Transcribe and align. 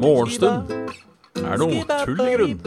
Morgenstund 0.00 0.70
er 1.38 1.60
noe 1.60 1.84
tull 1.86 2.22
i 2.24 2.34
grunn. 2.34 2.58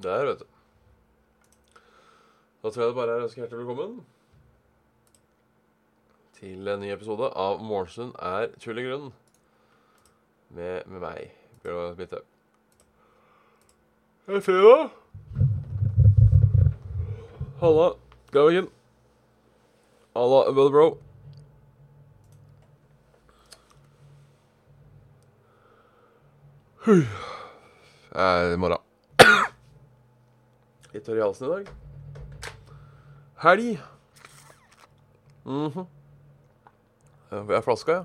Der, 0.00 0.24
vet 0.26 0.38
du. 0.40 0.46
Da 2.60 2.68
tror 2.68 2.82
jeg 2.82 2.88
det 2.90 2.96
bare 3.00 3.10
er 3.14 3.20
å 3.20 3.24
ønske 3.24 3.40
hjertelig 3.40 3.64
velkommen 3.64 4.00
til 6.36 6.68
en 6.72 6.80
ny 6.84 6.92
episode 6.92 7.32
av 7.32 7.60
Morgenstund 7.64 8.12
er 8.20 8.52
tull 8.60 8.80
i 8.80 8.84
grunn. 8.90 9.12
Med, 10.50 10.82
med 10.90 11.00
meg, 11.00 11.39
Bjørn 11.62 11.96
Midthaug. 11.98 12.24
Det 14.26 14.36
er 14.36 14.40
fredag. 14.40 14.88
Halla, 17.60 17.88
Gaviken. 18.32 18.68
Halla, 20.16 20.52
brother 20.52 20.70
bro. 20.70 20.86
Hui. 26.86 27.02
Er 28.12 28.56
morgen. 28.56 28.80
Litt 30.94 31.04
tørr 31.04 31.20
i 31.20 31.24
halsen 31.26 31.46
i 31.46 31.50
dag. 31.50 31.68
Helg. 33.44 33.68
Mm 35.44 35.68
-hmm. 35.68 35.86
Jeg 37.30 37.56
er 37.56 37.60
flaska, 37.60 37.92
ja? 37.92 38.04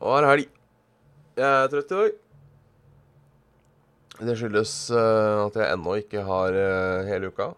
Og 0.00 0.14
er 0.16 0.24
helg. 0.24 0.46
Jeg 1.36 1.44
er 1.44 1.66
trøtt 1.68 1.90
i 1.92 1.96
dag. 1.98 2.12
Det 4.20 4.36
skyldes 4.36 4.72
uh, 4.92 5.46
at 5.46 5.58
jeg 5.60 5.72
ennå 5.74 5.96
ikke 6.00 6.22
har 6.24 6.56
uh, 6.56 7.08
hele 7.08 7.28
uka. 7.28 7.50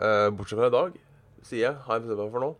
Uh, 0.00 0.28
bortsett 0.32 0.56
fra 0.56 0.70
i 0.70 0.72
dag, 0.72 0.96
sier 1.44 1.66
jeg. 1.66 1.74
Har 1.84 1.98
jeg 1.98 2.06
bestemt 2.06 2.22
meg 2.22 2.32
for 2.32 2.44
nå. 2.46 2.50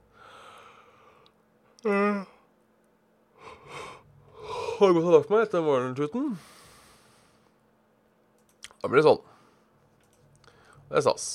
Har 4.83 4.95
gått 4.99 5.09
og 5.09 5.17
lagt 5.17 5.33
meg 5.33 5.47
etter 5.47 5.65
morgentuten. 5.65 6.29
Da 8.83 8.93
blir 8.93 9.01
det 9.01 9.09
sånn. 9.09 9.25
Det 10.93 11.01
er 11.01 11.09
stas. 11.09 11.27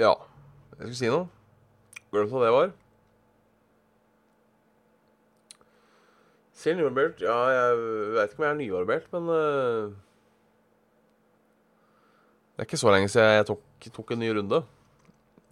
Ja 0.00 0.14
Jeg 0.80 0.88
skulle 0.88 0.96
si 0.96 1.10
noe. 1.12 1.26
Glemt 2.10 2.32
hva 2.32 2.40
det 2.40 2.52
var. 2.54 2.70
Selv 6.56 6.80
nybarbert? 6.80 7.20
Ja, 7.20 7.36
jeg 7.52 7.82
veit 8.16 8.32
ikke 8.32 8.40
om 8.40 8.46
jeg 8.46 8.54
er 8.54 8.58
nybarbert, 8.60 9.10
men 9.12 9.28
uh, 9.28 9.92
Det 12.56 12.64
er 12.64 12.68
ikke 12.68 12.80
så 12.80 12.94
lenge 12.94 13.12
siden 13.12 13.36
jeg 13.36 13.46
tok, 13.52 13.62
tok 13.92 14.16
en 14.16 14.24
ny 14.24 14.32
runde. 14.40 14.64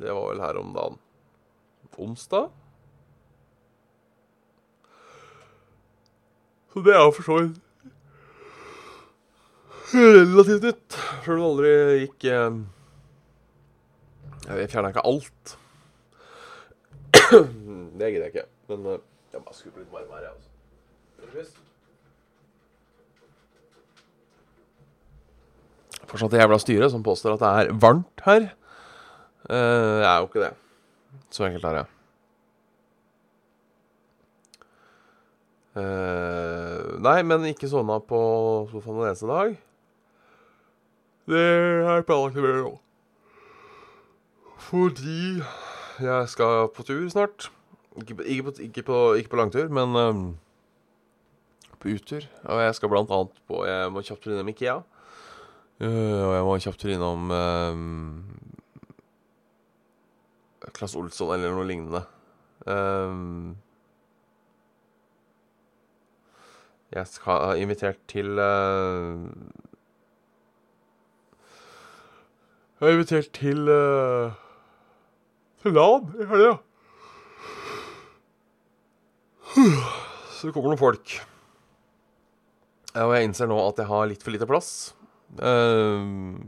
Det 0.01 0.17
var 0.17 0.27
vel 0.33 0.43
her 0.45 0.61
om 0.61 0.75
dagen. 0.77 0.99
Onsdag? 1.99 2.49
Så 6.73 6.83
det 6.87 6.95
er 6.95 7.11
for 7.11 7.27
så 7.27 7.41
vidt 7.41 7.65
relativt 9.95 10.62
nytt. 10.62 10.97
Sjøl 11.25 11.39
om 11.39 11.41
det 11.41 11.49
aldri 11.49 11.71
gikk 12.03 12.27
eh, 12.31 12.59
Jeg 14.49 14.71
fjerna 14.73 14.93
ikke 14.93 15.05
alt. 15.05 15.57
det 17.99 18.12
gidder 18.12 18.28
jeg 18.28 18.33
ikke. 18.33 18.47
Men 18.72 18.87
eh, 18.95 19.03
jeg 19.34 19.43
bare 19.45 19.56
skulle 19.56 19.83
litt 19.83 19.93
varme 19.93 20.15
her, 20.17 20.28
jeg, 20.28 20.37
altså. 20.37 20.49
Fortsatt 26.09 26.33
det 26.33 26.41
jævla 26.41 26.56
styret 26.62 26.93
som 26.95 27.05
påstår 27.05 27.37
at 27.37 27.43
det 27.43 27.50
er 27.53 27.77
varmt 27.83 28.25
her. 28.25 28.49
Det 28.49 28.56
jeg 29.53 30.09
er 30.09 30.19
jo 30.22 30.28
ikke 30.31 30.45
det. 30.47 30.53
Så 31.33 31.45
enkelt 31.45 31.69
er 31.69 31.77
det. 31.78 31.87
Uh, 35.78 36.97
nei, 37.05 37.21
men 37.22 37.45
ikke 37.53 37.69
sovna 37.71 38.01
på 38.03 38.19
sofaen 38.72 38.99
en 38.99 39.11
eneste 39.11 39.28
dag. 39.28 39.55
Det 41.28 41.45
jeg 41.45 42.06
planlagt 42.09 42.41
å 42.41 42.45
gjøre 42.45 42.65
nå. 42.65 42.72
Fordi 44.59 45.41
jeg 46.03 46.29
skal 46.29 46.69
på 46.75 46.85
tur 46.87 47.07
snart. 47.09 47.49
Ikke 47.99 48.19
på, 48.19 48.23
ikke 48.23 48.43
på, 48.43 48.53
ikke 48.63 48.83
på, 48.83 48.99
ikke 49.19 49.33
på 49.33 49.41
langtur, 49.41 49.69
men 49.73 49.97
um, 49.97 50.25
på 51.79 51.95
uttur. 51.95 52.27
Og 52.45 52.63
jeg 52.63 52.75
skal 52.75 52.93
blant 52.93 53.11
annet 53.11 53.41
på 53.49 53.65
Jeg 53.67 53.93
må 53.93 54.03
kjapt 54.03 54.27
innom 54.27 54.51
Ikea. 54.53 54.81
Uh, 55.79 56.23
og 56.27 56.35
jeg 56.35 56.45
må 56.47 56.59
kjapt 56.67 56.85
innom 56.91 57.31
um, 57.31 58.27
Klass 60.75 60.99
Olsson 60.99 61.33
eller 61.35 61.55
noe 61.55 61.67
lignende. 61.67 62.05
Um, 62.67 63.57
Jeg 66.93 67.07
skal 67.07 67.33
ha 67.45 67.53
invitert 67.61 67.99
til 68.09 68.39
uh, 68.41 69.29
Jeg 72.81 72.87
har 72.87 72.95
invitert 72.95 73.31
til 73.37 73.69
uh, 73.69 74.33
til 75.63 75.75
LAN 75.77 76.09
i 76.19 76.27
helga. 76.31 76.55
Så 80.37 80.47
det 80.49 80.55
kommer 80.55 80.73
noen 80.73 80.81
folk. 80.81 81.17
Og 82.99 83.13
jeg 83.15 83.29
innser 83.29 83.51
nå 83.51 83.59
at 83.63 83.81
jeg 83.81 83.91
har 83.91 84.09
litt 84.11 84.25
for 84.25 84.35
lite 84.35 84.49
plass. 84.49 84.71
Uh, 85.39 86.39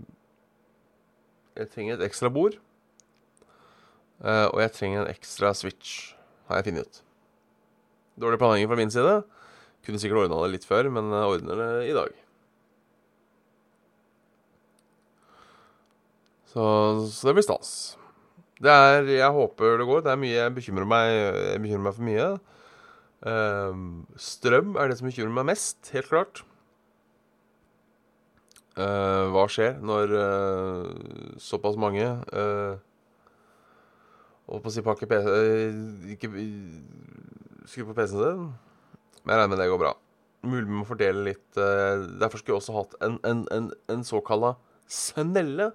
jeg 1.59 1.71
trenger 1.75 1.99
et 1.99 2.07
ekstra 2.07 2.31
bord. 2.33 2.57
og 4.21 4.59
jeg 4.61 4.73
trenger 4.77 5.03
en 5.03 5.11
ekstra 5.11 5.53
switch, 5.57 6.15
har 6.49 6.61
jeg 6.61 6.71
funnet 6.71 6.87
ut. 6.87 7.03
Dårlig 8.21 8.39
planlegging 8.41 8.69
fra 8.69 8.79
min 8.81 8.93
side. 8.93 9.21
Kunne 9.85 10.01
sikkert 10.01 10.27
ordna 10.27 10.43
det 10.45 10.55
litt 10.59 10.69
før, 10.69 10.91
men 10.93 11.09
ordner 11.13 11.57
det 11.61 11.71
i 11.89 11.97
dag. 11.97 12.13
Så, 16.51 16.63
så, 17.13 17.29
det 17.29 17.37
blir 17.39 17.47
stas. 17.47 17.71
Det 18.61 18.71
er 18.71 19.09
Jeg 19.09 19.33
håper 19.33 19.79
det 19.81 19.89
går. 19.89 20.05
Det 20.05 20.13
er 20.13 20.21
mye 20.21 20.37
Jeg 20.37 20.55
bekymrer 20.55 20.89
meg, 20.89 21.13
jeg 21.55 21.63
bekymrer 21.65 21.87
meg 21.89 21.97
for 21.97 22.09
mye. 22.09 22.29
Uh, 23.21 24.05
strøm 24.17 24.77
er 24.81 24.89
det 24.89 24.99
som 24.99 25.09
bekymrer 25.09 25.35
meg 25.41 25.51
mest, 25.53 25.81
helt 25.95 26.09
klart. 26.09 26.43
Uh, 28.79 29.27
hva 29.35 29.49
skjer 29.51 29.81
når 29.83 30.13
uh, 30.15 30.85
såpass 31.43 31.75
mange 31.81 32.05
uh, 32.33 32.79
på 34.47 34.61
å 34.63 34.73
si 34.73 34.83
pakke 34.83 35.09
PC 35.11 35.27
Ikke 36.15 36.31
skru 37.69 37.89
på 37.89 37.97
PC-en 37.97 38.15
sin. 38.15 38.47
Men 39.25 39.35
jeg 39.35 39.41
regner 39.41 39.53
med 39.53 39.61
det 39.61 39.69
går 39.73 39.83
bra. 39.83 39.93
Mulig 40.47 40.69
vi 40.71 40.79
må 40.79 40.87
fordele 40.89 41.27
litt 41.27 41.59
Derfor 41.59 42.41
skulle 42.41 42.57
jeg 42.57 42.63
også 42.63 42.77
hatt 42.79 42.95
en, 43.05 43.19
en, 43.29 43.43
en, 43.53 43.69
en 43.93 44.07
såkalla 44.07 44.55
snelle. 44.91 45.71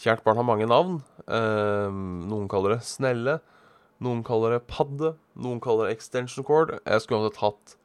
Kjært 0.00 0.24
barn 0.24 0.40
har 0.40 0.46
mange 0.46 0.66
navn. 0.70 1.02
Eh, 1.28 1.90
noen 1.92 2.48
kaller 2.48 2.76
det 2.76 2.84
snelle. 2.88 3.38
Noen 4.04 4.22
kaller 4.24 4.56
det 4.56 4.66
padde. 4.70 5.16
Noen 5.36 5.60
kaller 5.60 5.88
det 5.88 5.98
extension 5.98 6.46
cord. 6.46 6.76
Jeg 6.84 7.04
skulle 7.04 7.20
uansett 7.20 7.42
hatt 7.42 7.76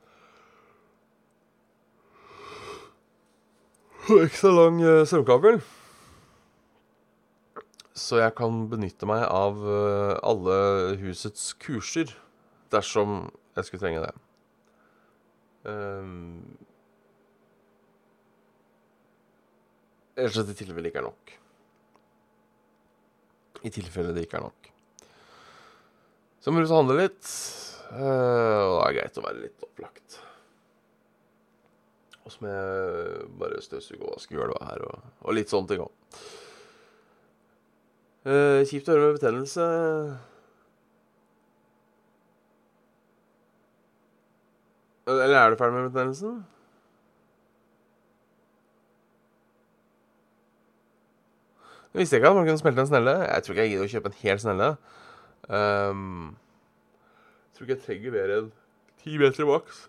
ekstra 4.23 4.51
lang 4.51 4.81
uh, 4.83 5.05
strømkabel. 5.07 5.61
Så 7.93 8.19
jeg 8.19 8.33
kan 8.37 8.65
benytte 8.71 9.07
meg 9.09 9.23
av 9.29 9.61
uh, 9.63 10.17
alle 10.25 10.57
husets 11.01 11.53
kurser 11.61 12.11
dersom 12.73 13.31
jeg 13.55 13.67
skulle 13.67 13.83
trenge 13.83 14.03
det. 14.03 14.13
Um, 15.63 16.57
Ellers 20.17 20.37
at 20.37 20.49
det 20.49 20.57
i 20.57 20.65
tilfelle 20.65 20.91
ikke 20.91 21.01
er 21.01 21.07
nok. 21.07 21.37
I 23.63 23.71
tilfelle 23.71 24.13
det 24.15 24.25
ikke 24.27 24.39
er 24.41 24.47
nok. 24.47 24.69
Så 26.43 26.51
må 26.51 26.59
du 26.59 26.67
så 26.67 26.81
handle 26.81 26.99
litt. 26.99 27.23
Uh, 27.93 28.01
og 28.01 28.77
det 28.79 28.85
er 28.89 28.95
greit 28.97 29.19
å 29.19 29.23
være 29.23 29.43
litt 29.45 29.63
opplagt. 29.63 30.19
Og 32.23 32.31
så 32.33 32.43
må 32.43 32.51
jeg 32.51 33.25
bare 33.39 33.63
støvsuge 33.63 34.01
og 34.01 34.15
vaske 34.15 34.35
gulvet 34.35 34.63
her, 34.67 34.83
og, 34.87 35.09
og, 35.23 35.33
litt 35.37 35.51
sånne 35.51 35.71
ting 35.71 35.83
òg. 35.83 36.19
Uh, 38.23 38.63
kjipt 38.67 38.87
å 38.87 38.95
høre 38.95 39.09
med 39.09 39.19
betennelse. 39.19 39.67
Eller 45.11 45.35
er 45.35 45.51
du 45.51 45.59
ferdig 45.59 45.75
med 45.75 45.91
betennelsen? 45.91 46.41
Jeg 51.93 52.01
visste 52.01 52.17
ikke 52.17 52.29
at 52.31 52.35
man 52.35 52.47
kunne 52.47 52.57
smelte 52.57 52.81
en 52.81 52.89
snelle. 52.89 53.11
Jeg 53.21 53.43
tror 53.45 53.53
ikke 53.53 53.63
jeg 53.63 53.71
gidder 53.75 53.85
å 53.85 53.91
kjøpe 53.91 54.09
en 54.09 54.21
hel 54.23 54.39
snelle. 54.41 54.69
Um, 55.45 56.05
jeg 57.45 57.53
tror 57.53 57.67
ikke 57.67 57.75
jeg 57.75 57.83
trenger 57.83 58.15
mer 58.15 58.33
enn 58.33 58.47
ti 59.03 59.19
meter 59.21 59.45
maks. 59.45 59.83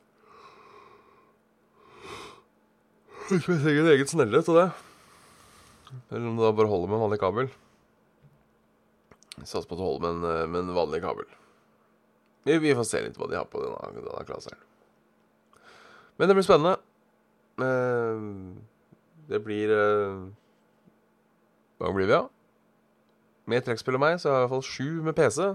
Tror 3.25 3.41
jeg 3.41 3.63
trenger 3.63 3.81
en 3.87 3.93
egen 3.95 4.13
snelle 4.13 4.43
til 4.45 4.61
det. 4.61 4.67
Eller 6.11 6.29
om 6.29 6.37
det 6.37 6.45
da 6.45 6.53
bare 6.61 6.73
holder 6.75 6.93
med 6.93 6.99
en 6.99 7.05
vanlig 7.07 7.21
kabel. 7.25 7.51
Jeg 9.39 9.49
satser 9.49 9.71
på 9.71 9.79
at 9.79 9.81
det 9.81 9.89
holder 9.89 10.05
med 10.05 10.13
en, 10.13 10.29
eh, 10.29 10.47
med 10.51 10.61
en 10.61 10.77
vanlig 10.77 11.01
kabel. 11.07 11.33
Vi, 12.45 12.61
vi 12.61 12.77
får 12.77 12.91
se 12.91 13.01
litt 13.01 13.17
hva 13.17 13.33
de 13.33 13.41
har 13.41 13.49
på 13.49 13.65
denne, 13.65 14.05
denne 14.05 14.29
klaseren. 14.29 14.61
Men 16.21 16.29
det 16.29 16.37
blir 16.37 16.45
spennende. 16.45 16.77
Uh, 17.57 18.61
det 19.31 19.41
blir 19.41 19.73
uh, 19.73 20.27
Hva 21.85 21.93
blir 21.93 22.09
vi? 22.09 22.17
Ja? 22.17 22.25
Med 23.53 23.65
trekkspill 23.67 23.99
og 23.99 24.01
meg, 24.01 24.17
så 24.23 24.31
har 24.31 24.39
jeg 24.39 24.41
i 24.41 24.47
hvert 24.47 24.55
fall 24.55 24.69
sju 24.71 24.91
med 25.05 25.17
PC. 25.19 25.49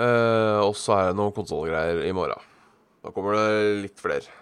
Eh, 0.00 0.58
og 0.60 0.72
så 0.76 0.96
er 0.96 1.10
det 1.10 1.18
noen 1.18 1.34
konsollgreier 1.36 2.00
i 2.08 2.14
morgen. 2.16 2.40
Da 3.04 3.12
kommer 3.12 3.36
det 3.36 3.76
litt 3.84 4.00
flere. 4.00 4.32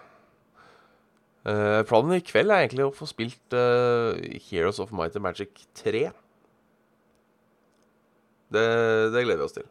Eh, 1.45 1.81
planen 1.85 2.15
i 2.15 2.23
kveld 2.25 2.49
er 2.49 2.63
egentlig 2.63 2.87
å 2.87 2.95
få 2.95 3.07
spilt 3.09 3.55
eh, 3.55 4.39
Heroes 4.47 4.79
of 4.79 4.95
Might 4.95 5.19
and 5.19 5.27
Magic 5.27 5.67
3. 5.83 6.07
Det, 8.55 8.65
det, 9.11 9.27
gleder 9.27 9.43
vi 9.43 9.47
oss 9.49 9.59
til. 9.59 9.69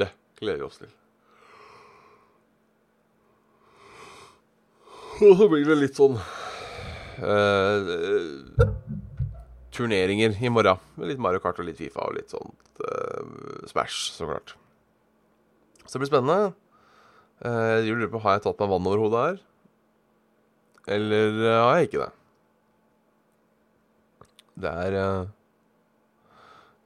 Det 0.00 0.08
gleder 0.40 0.64
vi 0.64 0.70
oss 0.72 0.80
til. 0.80 0.92
Og 5.22 5.36
så 5.38 5.46
blir 5.50 5.68
det 5.68 5.78
litt 5.78 5.98
sånn 5.98 6.18
turneringer 9.74 10.36
i 10.38 10.50
morgen. 10.52 10.80
Med 10.98 11.10
litt 11.10 11.22
Mario 11.22 11.42
Kart 11.42 11.58
og 11.60 11.66
litt 11.68 11.80
Fifa 11.80 12.06
og 12.06 12.16
litt 12.18 12.32
sånt 12.32 12.82
uh, 12.84 13.66
Smash, 13.70 14.12
så 14.14 14.28
klart. 14.28 14.54
Så 15.84 15.96
det 15.96 16.04
blir 16.04 16.12
spennende. 16.12 16.54
Uh, 17.44 17.82
jeg 17.82 17.90
lurer 17.90 18.12
på 18.12 18.22
Har 18.24 18.38
jeg 18.38 18.44
tatt 18.46 18.60
meg 18.62 18.70
vann 18.70 18.88
over 18.90 19.02
hodet 19.04 19.24
her? 19.24 19.40
Eller 20.96 21.40
uh, 21.42 21.60
har 21.64 21.78
jeg 21.78 21.90
ikke 21.90 22.04
det? 22.04 22.12
Det 24.64 24.74
er 24.86 24.98
uh, 25.00 25.32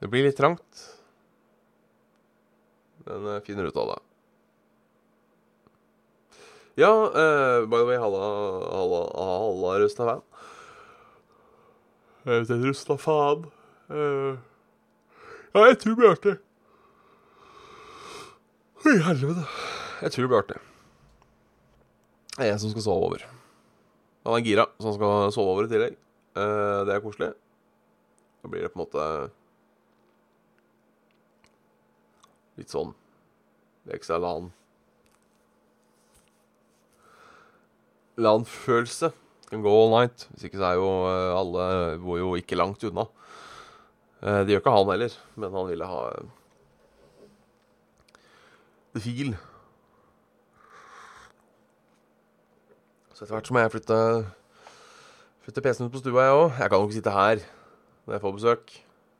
Det 0.01 0.09
blir 0.09 0.25
litt 0.25 0.39
trangt. 0.39 0.85
Men 3.05 3.33
jeg 3.35 3.47
finner 3.51 3.69
ut 3.69 3.81
av 3.81 3.93
det. 3.93 3.99
Ja, 6.79 6.93
by 7.67 7.75
the 7.75 7.85
way, 7.89 7.97
halla, 7.99 8.23
halla, 8.71 9.01
halla 9.19 9.79
Rustafan. 9.83 10.21
Jeg 12.23 12.43
vet 12.43 12.51
ikke, 12.51 12.67
rusta 12.69 12.95
faen. 12.99 13.45
Uh, 13.89 14.37
ja, 15.55 15.63
jeg 15.71 15.77
tror 15.81 16.05
artig. 16.11 16.35
Oi, 18.85 18.97
helvete. 19.05 19.45
Jeg 20.03 20.13
tror 20.15 20.29
Bjarte. 20.31 20.59
Det 22.35 22.45
er 22.45 22.51
jeg 22.51 22.61
som 22.61 22.73
skal 22.75 22.85
sove 22.85 23.07
over. 23.09 23.25
Han 24.27 24.37
er 24.37 24.45
gira, 24.45 24.67
så 24.77 24.91
han 24.91 24.97
skal 24.99 25.33
sove 25.35 25.55
over 25.55 25.65
i 25.65 25.71
tillegg. 25.71 25.97
Uh, 26.37 26.85
det 26.87 26.95
er 26.95 27.03
koselig. 27.03 27.31
Da 28.43 28.51
blir 28.51 28.63
det 28.63 28.71
på 28.75 28.79
en 28.79 28.85
måte 28.85 29.09
litt 32.59 32.71
sånn 32.71 32.93
ekstra 33.95 34.19
LAN. 34.21 34.51
LAN-følelse 38.19 39.11
kan 39.49 39.63
gå 39.65 39.71
all 39.73 39.93
night. 39.93 40.27
Hvis 40.33 40.47
ikke 40.47 40.59
så 40.61 40.69
er 40.69 40.79
jo 40.79 40.89
eh, 41.09 41.37
alle 41.39 41.67
bor 42.03 42.19
jo 42.19 42.33
ikke 42.37 42.57
langt 42.59 42.83
unna. 42.85 43.07
Eh, 44.21 44.41
det 44.43 44.53
gjør 44.53 44.63
ikke 44.63 44.75
han 44.75 44.91
heller, 44.93 45.15
men 45.39 45.55
han 45.55 45.69
ville 45.69 45.87
ha 45.89 46.01
eh, 46.09 46.27
the 48.93 49.03
feel. 49.03 49.31
Så 53.13 53.25
etter 53.25 53.35
hvert 53.35 53.49
så 53.49 53.55
må 53.55 53.63
jeg 53.63 53.73
flytte 53.77 54.03
Flytte 55.49 55.63
PC-en 55.65 55.87
ut 55.87 55.93
på 55.95 55.99
stua, 56.03 56.27
jeg 56.27 56.35
òg. 56.35 56.57
Jeg 56.59 56.69
kan 56.69 56.77
jo 56.77 56.85
ikke 56.85 56.95
sitte 56.99 57.11
her 57.15 57.39
når 58.05 58.13
jeg 58.13 58.21
får 58.21 58.33
besøk. 58.35 58.73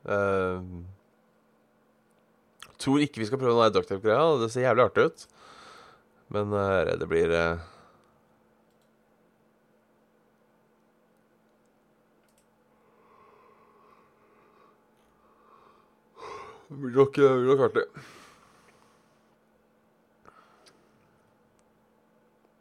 Uh, 0.06 0.60
tror 2.78 3.02
ikke 3.02 3.24
vi 3.24 3.26
skal 3.26 3.42
prøve 3.42 3.64
den 3.64 3.74
ducktape-greia. 3.74 4.36
Det 4.38 4.52
ser 4.54 4.68
jævlig 4.68 4.84
artig 4.84 5.08
ut. 5.10 5.24
Men 6.36 6.54
uh, 6.54 6.92
det 7.02 7.08
blir 7.10 7.34
uh, 7.34 7.64
blir 16.70 16.96
nok, 16.96 17.14
blir 17.14 17.50
nok 17.50 17.66
artig. 17.70 17.86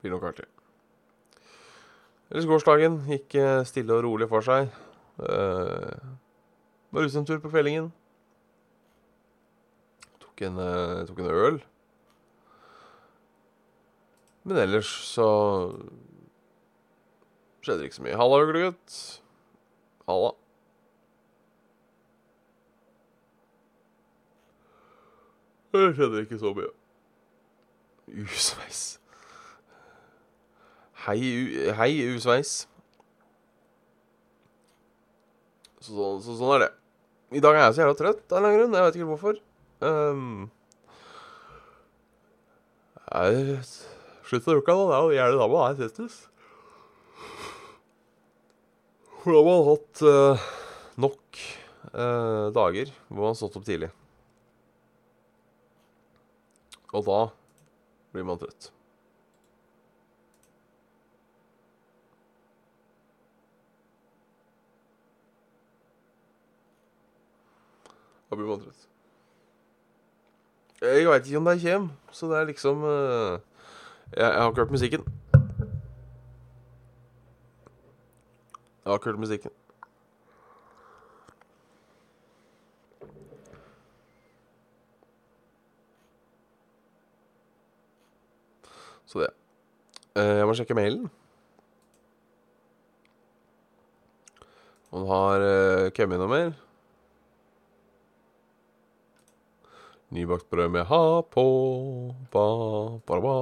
Blir 0.02 0.14
nok 0.14 0.28
artig. 0.31 0.49
Ellers 2.28 2.49
gårsdagen 2.49 3.00
gikk 3.08 3.38
eh, 3.40 3.62
stille 3.64 3.94
og 3.96 4.05
rolig 4.05 4.28
for 4.28 4.44
seg. 4.44 4.69
Uh, 5.19 5.88
var 6.94 7.06
ute 7.08 7.19
en 7.19 7.26
tur 7.26 7.40
på 7.43 7.50
Fellingen. 7.50 7.88
Tok 10.22 10.44
en, 10.46 10.60
uh, 10.60 11.06
tok 11.08 11.22
en 11.25 11.31
øl. 11.32 11.56
Men 14.44 14.60
ellers 14.62 14.90
så 15.08 15.28
skjedde 17.64 17.81
det 17.81 17.88
ikke 17.88 17.99
så 17.99 18.05
mye. 18.06 18.20
Halla, 18.20 18.43
øglegutt. 18.44 19.00
Halla. 20.08 20.37
Jeg 25.73 25.94
kjenner 25.99 26.25
ikke 26.25 26.38
så 26.41 26.55
mye. 26.56 26.70
Usveis. 28.25 28.82
Hei, 31.05 31.19
hei 31.76 31.91
usveis. 32.15 32.53
Så, 35.79 35.93
så, 35.93 36.06
så, 36.25 36.38
sånn 36.41 36.55
er 36.56 36.65
det. 36.65 36.70
I 37.37 37.43
dag 37.44 37.59
er 37.59 37.67
jeg 37.67 37.76
så 37.76 37.85
jævla 37.85 37.99
trøtt 37.99 38.32
av 38.32 38.38
en 38.38 38.41
eller 38.41 38.49
annen 38.49 38.62
grunn. 38.62 38.79
Jeg 38.79 38.87
vet 38.87 38.99
ikke 38.99 39.11
hvorfor. 39.12 39.43
Um, 39.85 40.49
jeg 43.09 43.61
Slutt 44.29 44.49
å 44.49 44.59
uka, 44.59 44.75
da. 44.75 44.88
Det 44.88 44.97
er 44.97 45.05
jo 45.05 45.15
gjerne 45.17 45.38
da 45.41 45.47
man 45.49 45.62
er 45.70 45.79
testis. 45.79 46.17
For 49.22 49.32
da 49.32 49.39
har 49.41 49.46
man 49.48 49.65
hatt 49.69 50.03
uh, 50.05 50.51
nok 51.01 51.41
uh, 51.93 52.48
dager 52.56 52.93
hvor 53.08 53.22
man 53.22 53.32
har 53.32 53.41
stått 53.41 53.56
opp 53.60 53.65
tidlig. 53.69 53.89
Og 56.98 57.05
da 57.06 57.19
blir 58.12 58.24
man 58.26 58.38
trøtt. 58.40 58.72
Da 68.31 68.36
blir 68.36 68.48
man 68.50 68.64
trøtt. 68.64 68.88
Jeg 70.82 71.06
veit 71.06 71.26
ikke 71.26 71.38
om 71.38 71.44
det 71.44 71.60
kommer, 71.62 71.94
så 72.10 72.26
det 72.32 72.40
er 72.40 72.50
liksom 72.50 72.82
uh, 72.82 73.38
jeg, 74.10 74.24
jeg, 74.24 74.43
har 74.43 74.50
ikke 74.50 74.60
hørt 74.60 74.74
musikken. 74.74 75.06
Jeg 78.84 78.90
har 78.90 78.98
ikke 78.98 79.10
hørt 79.10 79.19
musikken. 79.19 79.57
Så 89.08 89.22
det. 89.22 89.31
Eh, 90.20 90.34
jeg 90.36 90.46
må 90.48 90.55
sjekke 90.56 90.77
mailen. 90.77 91.08
Om 94.88 95.05
det 95.05 95.12
har 95.12 95.44
uh, 95.44 95.91
kommet 95.96 96.20
noe 96.20 96.32
mer. 96.32 96.53
Nybakt 100.17 100.48
brød 100.48 100.72
med 100.72 100.86
ha 100.88 101.00
på 101.29 101.44
ba, 102.32 102.44
ba, 103.05 103.19
ba. 103.20 103.34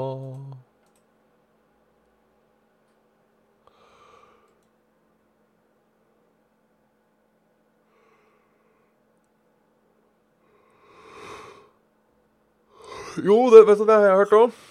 Jo, 13.25 13.50
det, 13.50 13.62
vet 13.66 13.78
du, 13.78 13.87
det 13.87 13.94
har 13.94 14.11
jeg 14.11 14.18
hørt 14.25 14.35
òg. 14.37 14.64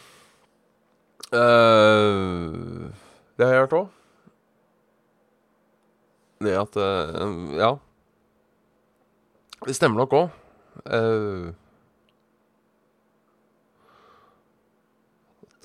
Uh, 1.33 2.91
det 3.37 3.45
har 3.45 3.53
jeg 3.53 3.63
hørt 3.65 3.77
òg. 3.79 3.87
Det 6.45 6.55
at 6.59 6.77
uh, 6.77 7.55
Ja. 7.57 7.75
Det 9.65 9.75
stemmer 9.75 10.03
nok 10.03 10.13
òg. 10.13 10.41
Uh, 10.85 11.53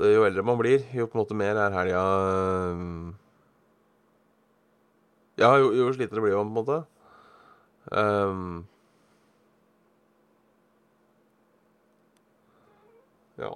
at 0.00 0.06
jo 0.14 0.24
eldre 0.24 0.42
man 0.42 0.56
blir, 0.58 0.86
jo 0.96 1.06
på 1.06 1.18
en 1.18 1.20
måte 1.20 1.36
mer 1.36 1.58
er 1.60 1.74
helga 1.74 2.04
Ja, 5.40 5.56
jo, 5.60 5.72
jo 5.76 5.92
slitere 5.92 6.20
blir 6.20 6.36
man, 6.36 6.48
på 6.48 6.50
en 6.50 6.56
måte. 6.56 6.78
Ehm. 7.92 8.66
ja. 13.38 13.50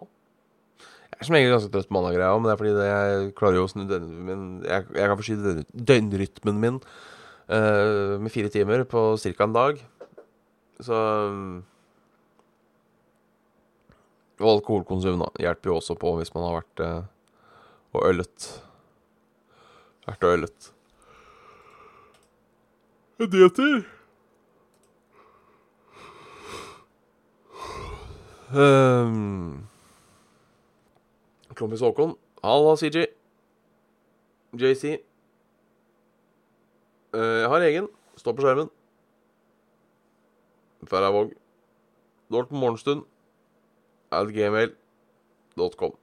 Jeg 1.15 1.23
er 1.23 1.29
som 1.29 1.37
regel 1.39 1.53
ganske 1.55 1.71
trøtt 1.73 1.93
mandag, 1.95 2.17
greia, 2.19 2.35
men 2.37 2.49
det 2.49 2.53
er 2.53 2.59
fordi 2.61 2.73
det 2.77 2.87
jeg 2.89 3.29
klarer 3.39 3.57
jo 3.61 3.65
å 3.65 3.71
snu 3.71 3.85
døgnrytmen 3.87 4.25
min 4.27 4.45
Jeg, 4.67 4.87
jeg 4.99 5.09
kan 5.11 5.19
forskyve 5.21 5.45
døgn- 5.47 5.85
døgnrytmen 5.91 6.59
min 6.61 6.81
uh, 6.83 8.17
med 8.19 8.33
fire 8.35 8.51
timer 8.53 8.83
på 8.91 9.05
ca. 9.23 9.47
en 9.47 9.55
dag. 9.55 9.79
Så 10.83 10.99
um, 11.31 11.63
Og 14.43 14.49
alkoholkonsum 14.57 15.23
da 15.23 15.31
hjelper 15.47 15.71
jo 15.71 15.79
også 15.79 15.95
på 16.03 16.17
hvis 16.19 16.35
man 16.35 16.49
har 16.49 16.57
vært 16.59 16.83
uh, 16.83 17.03
og 17.95 18.09
ølet. 18.11 18.49
Vært 20.09 20.27
og 20.27 20.35
ølet. 20.35 20.71
Dieter. 23.31 23.85
Um, 28.55 29.67
Klompis 31.55 31.83
Håkon. 31.85 32.17
Halla, 32.45 32.77
CG. 32.77 33.07
JC. 34.55 34.85
Eh, 37.15 37.41
jeg 37.43 37.49
har 37.51 37.67
egen. 37.69 37.89
Står 38.21 38.37
på 38.37 38.45
skjermen. 38.45 38.71
Færøyvåg. 40.91 41.33
Dorten 42.33 42.59
Morgenstund. 42.59 43.05
At 44.13 44.29
gmail.com. 44.29 45.95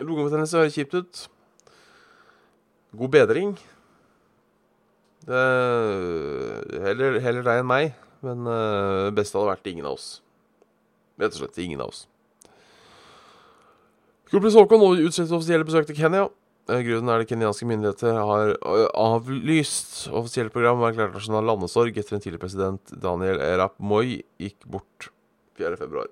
Lungebetennelse 0.00 0.58
høres 0.60 0.76
kjipt 0.76 0.94
ut. 0.94 1.28
God 2.96 3.08
bedring. 3.08 3.56
Det 5.26 5.40
heller, 6.84 7.18
heller 7.18 7.42
deg 7.42 7.62
enn 7.62 7.66
meg, 7.66 7.96
men 8.22 8.46
det 8.46 9.16
beste 9.16 9.40
hadde 9.40 9.56
vært 9.56 9.72
ingen 9.72 9.88
av 9.88 9.96
oss. 9.96 10.20
Rett 11.20 11.36
og 11.36 11.40
slett 11.40 11.60
ingen 11.64 11.80
av 11.80 11.92
oss. 11.92 12.06
Kronprins 14.26 14.56
Haakon 14.58 14.82
utsetter 15.06 15.36
offisielle 15.36 15.66
besøk 15.66 15.86
til 15.88 15.98
Kenya. 15.98 16.26
Eh, 16.66 16.82
Grunnen 16.82 17.12
er 17.12 17.22
at 17.22 17.30
kenyanske 17.30 17.66
myndigheter 17.68 18.16
har 18.18 18.52
eh, 18.56 18.86
avlyst 18.98 20.08
offisielt 20.10 20.54
program 20.54 20.80
og 20.82 20.88
erklært 20.88 21.14
nasjonal 21.14 21.46
landesorg 21.46 21.94
etter 21.94 22.16
en 22.16 22.24
tidligere 22.24 22.42
president 22.42 22.94
Daniel 23.02 23.38
Erap 23.44 23.76
Moi 23.78 24.18
gikk 24.42 24.66
bort 24.66 25.10
4. 25.60 25.78
februar. 25.78 26.10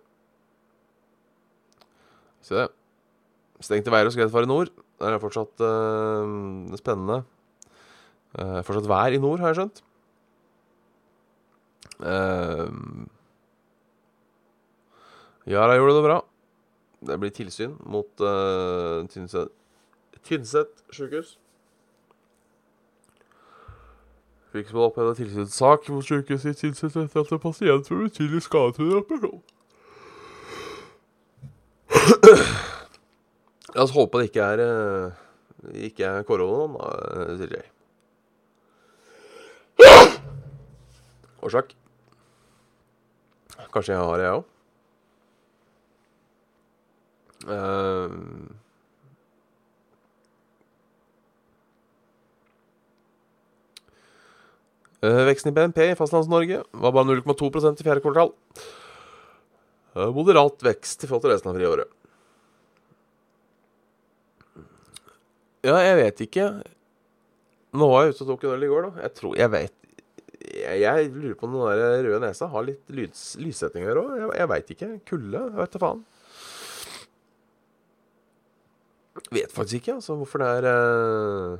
Se 2.44 2.54
det. 2.54 2.68
Stengte 3.64 3.90
veier 3.90 4.06
og 4.06 4.14
skredfare 4.14 4.46
i 4.46 4.50
nord. 4.50 4.70
Det 5.00 5.10
er 5.10 5.20
fortsatt 5.22 5.62
uh, 5.64 6.76
spennende. 6.78 7.22
Uh, 8.36 8.60
fortsatt 8.66 8.88
vær 8.90 9.14
i 9.16 9.20
nord, 9.22 9.42
har 9.42 9.52
jeg 9.52 9.58
skjønt. 9.58 9.82
Uh, 12.04 13.08
Yara 15.46 15.76
gjorde 15.76 15.94
det 15.94 16.02
bra. 16.02 16.18
Det 17.04 17.20
blir 17.20 17.32
tilsyn 17.36 17.74
mot 17.84 18.20
uh, 18.20 19.04
Tynset 19.12 19.48
Tynset 20.24 20.70
sykehus. 20.94 21.34
Fikk 24.54 24.70
som 24.70 24.84
opphevde 24.86 25.18
tilsynssak 25.18 25.88
mot 25.92 26.06
sykehuset 26.06 26.54
i 26.54 26.60
Tynset 26.62 26.96
etter 26.96 27.20
at 27.20 27.32
en 27.34 27.42
pasient 27.42 27.90
var 27.90 28.06
betydelig 28.06 28.42
skadet 28.46 28.80
under 28.80 29.02
operasjon. 29.02 29.42
La 33.74 33.84
oss 33.84 33.92
håpe 33.92 34.20
det 34.20 34.30
ikke 34.30 34.48
er 34.54 34.62
uh, 34.64 35.20
Ikke 35.74 36.08
er 36.08 36.26
koronaen, 36.28 36.78
da, 36.78 36.88
sier 37.40 37.56
jeg. 37.58 37.68
Årsak? 41.44 41.76
Kanskje 43.74 43.92
jeg 43.92 44.00
har 44.00 44.16
det, 44.16 44.24
jeg 44.24 44.40
òg. 44.40 44.53
Uh, 55.04 55.20
veksten 55.28 55.52
i 55.52 55.56
BNP 55.56 55.90
i 55.90 55.96
Fastlands-Norge 55.98 56.62
var 56.72 56.94
bare 56.96 57.10
0,2% 57.10 57.80
i 57.80 57.84
fjerde 57.84 58.04
kvartal. 58.04 58.32
Uh, 59.94 60.08
moderat 60.16 60.64
vekst 60.64 61.04
i 61.04 61.10
forhold 61.10 61.26
til 61.26 61.34
resten 61.34 61.52
av 61.52 61.58
friåret. 61.58 61.90
Ja, 65.64 65.76
jeg 65.80 65.96
vet 66.00 66.24
ikke. 66.26 66.48
Nå 67.74 67.88
var 67.90 68.04
jeg 68.04 68.14
ute 68.14 68.24
og 68.24 68.30
tok 68.32 68.44
en 68.44 68.56
øl 68.56 68.64
i 68.64 68.70
går, 68.70 68.86
da. 68.86 69.02
Jeg 69.02 69.14
tror 69.18 69.38
Jeg 69.38 69.50
vet 69.50 69.72
Jeg, 70.44 70.76
jeg 70.82 71.06
lurer 71.10 71.38
på 71.40 71.48
om 71.48 71.54
den 71.56 71.78
der 71.80 72.04
røde 72.04 72.20
nesa 72.22 72.46
har 72.52 72.66
litt 72.66 72.92
lys, 72.92 73.22
lyssetting 73.40 73.86
gjøre 73.86 74.04
òg. 74.04 74.12
Jeg, 74.20 74.28
jeg 74.38 74.50
veit 74.52 74.74
ikke. 74.76 74.90
Kulde? 75.08 75.40
Vet 75.56 75.74
da 75.74 75.82
faen. 75.82 76.04
Vet 79.34 79.52
faktisk 79.52 79.82
ikke, 79.82 79.98
altså, 79.98 80.14
hvorfor 80.14 80.42
det 80.42 80.48
er 80.48 81.54
uh... 81.54 81.58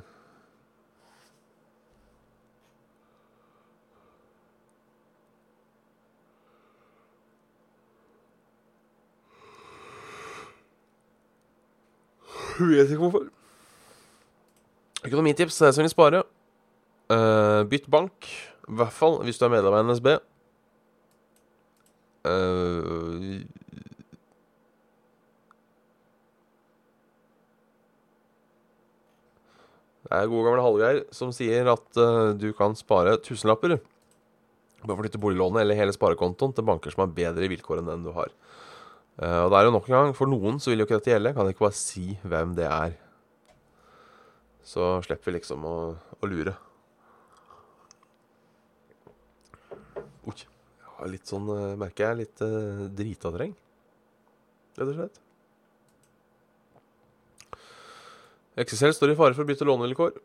Vet 12.59 12.89
ikke 12.89 12.97
hvorfor. 12.97 13.25
Økonomitips 15.05 15.61
er 15.61 15.71
som 15.71 15.83
vil 15.83 15.89
spare. 15.89 16.23
Uh, 17.11 17.67
bytt 17.69 17.91
bank. 17.91 18.25
I 18.69 18.77
hvert 18.79 18.93
fall 18.93 19.19
hvis 19.23 19.37
du 19.37 19.45
er 19.45 19.51
medlem 19.53 19.75
av 19.75 19.85
NSB. 19.89 20.07
Uh, 22.25 23.43
Det 30.05 30.13
er 30.13 30.29
gode 30.29 30.45
gamle 30.45 30.61
Hallgeir 30.61 31.03
som 31.15 31.31
sier 31.33 31.65
at 31.71 31.97
uh, 31.97 32.33
du 32.37 32.51
kan 32.57 32.75
spare 32.77 33.17
tusenlapper 33.25 33.79
på 34.85 34.93
å 34.93 34.99
flytte 34.99 35.21
boliglånet 35.21 35.63
eller 35.63 35.79
hele 35.79 35.95
sparekontoen 35.95 36.53
til 36.53 36.67
banker 36.67 36.93
som 36.93 37.05
har 37.05 37.15
bedre 37.15 37.49
vilkår 37.49 37.81
enn 37.81 37.89
den 37.89 38.05
du 38.05 38.11
har. 38.13 38.29
Uh, 39.17 39.47
og 39.47 39.49
det 39.49 39.57
er 39.57 39.65
jo 39.65 39.73
nok 39.73 39.89
en 39.89 39.95
gang, 39.95 40.13
For 40.13 40.29
noen 40.29 40.61
så 40.61 40.71
vil 40.71 40.83
jo 40.83 40.87
ikke 40.87 40.99
dette 40.99 41.13
gjelde. 41.15 41.33
Kan 41.33 41.49
ikke 41.49 41.65
bare 41.65 41.79
si 41.79 42.05
hvem 42.21 42.53
det 42.57 42.69
er. 42.69 42.95
Så 44.65 44.95
slipper 45.05 45.31
vi 45.31 45.39
liksom 45.39 45.65
å, 45.65 45.75
å 46.21 46.29
lure. 46.29 46.53
Oi. 50.25 50.37
Jeg 50.37 51.01
har 51.01 51.11
litt 51.11 51.33
sånn, 51.33 51.49
uh, 51.49 51.75
merker 51.81 52.11
jeg, 52.11 52.21
litt 52.23 52.45
uh, 52.45 52.85
drita 52.93 53.33
terreng. 53.33 53.57
Rett 54.77 54.89
og 54.89 54.97
slett. 54.99 55.24
XXL 58.55 58.93
står 58.95 59.11
i 59.11 59.17
fare 59.19 59.35
for 59.35 59.43
å 59.43 59.49
bytte 59.49 59.67
lånevilkår. 59.67 60.15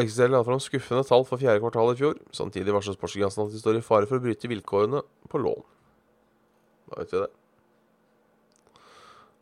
XXL 0.00 0.32
la 0.32 0.40
fram 0.46 0.60
skuffende 0.64 1.04
tall 1.04 1.26
for 1.28 1.40
fjerde 1.40 1.60
kvartal 1.60 1.92
i 1.92 1.98
fjor. 1.98 2.16
Samtidig 2.32 2.72
varsler 2.72 2.96
Sportsgrensen 2.96 3.44
at 3.44 3.52
de 3.52 3.60
står 3.60 3.80
i 3.82 3.84
fare 3.84 4.08
for 4.08 4.16
å 4.16 4.24
bryte 4.24 4.48
vilkårene 4.48 5.04
på 5.28 5.40
lån. 5.44 5.64
Da 6.88 7.02
vet 7.02 7.12
vi 7.12 7.20
det. 7.20 7.32